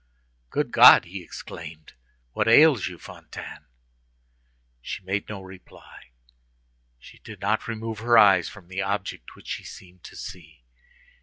[0.49, 1.93] "Good God!" he exclaimed;
[2.33, 3.67] "what ails you, Fantine?"
[4.81, 6.05] She made no reply;
[6.97, 10.63] she did not remove her eyes from the object which she seemed to see.